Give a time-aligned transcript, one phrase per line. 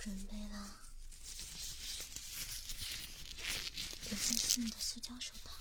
[0.00, 0.80] 准备了
[4.10, 5.59] 一次性的塑胶手套。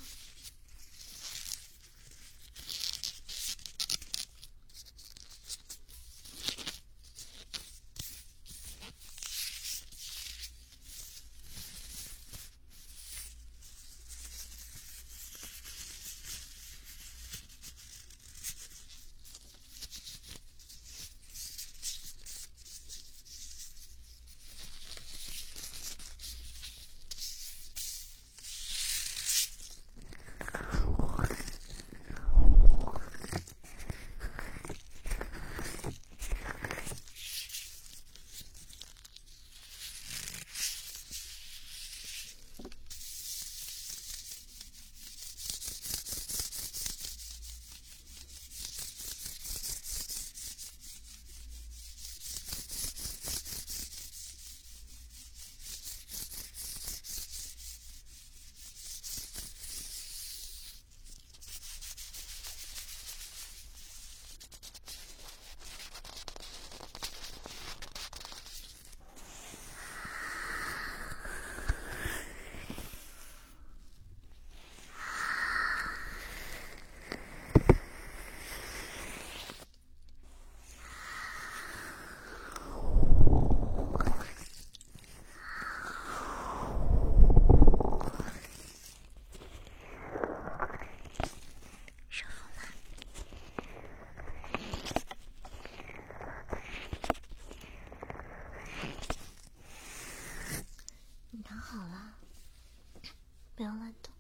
[103.75, 104.19] らと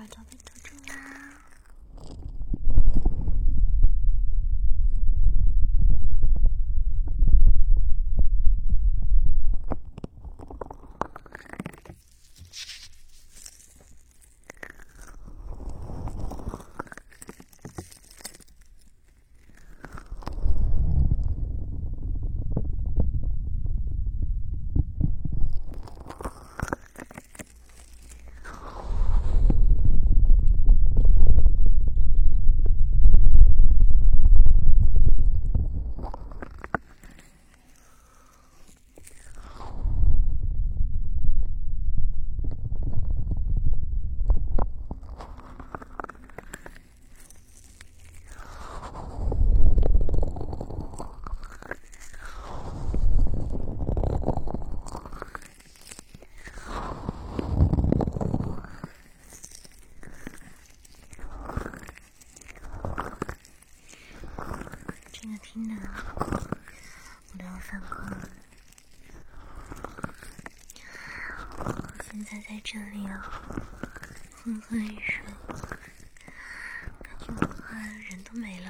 [0.00, 0.49] I don't think
[72.48, 73.42] 在这里啊，
[74.42, 75.22] 昏昏欲睡，
[77.02, 77.78] 感觉我快
[78.10, 78.69] 人都没了。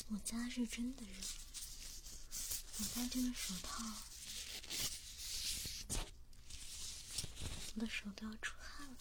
[0.07, 1.09] 我家是真的热，
[2.79, 3.83] 我戴这个手套，
[7.75, 8.95] 我的手都要出汗了。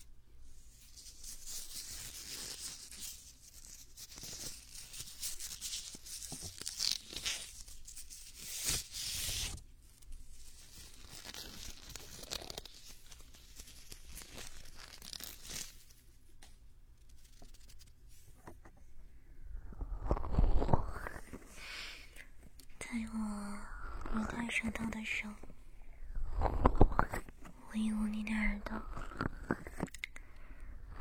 [22.95, 23.19] 在我
[24.15, 25.35] 没戴手套的时候，
[27.69, 28.81] 我一捂你的耳朵，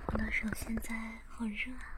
[0.07, 0.95] 我的手现在
[1.27, 1.92] 好热啊！